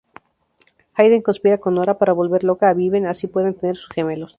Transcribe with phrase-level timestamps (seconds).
[0.95, 4.29] Hayden conspira con Nora para volver loca a Vivien así pueden tener sus gemelos.